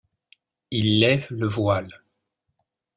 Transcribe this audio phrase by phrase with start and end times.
[0.71, 2.01] Il lève le voile.